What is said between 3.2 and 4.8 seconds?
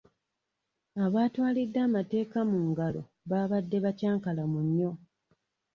baabadde bakyankalamu